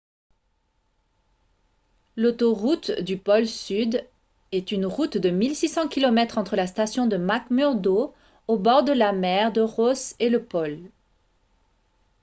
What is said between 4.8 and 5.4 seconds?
route de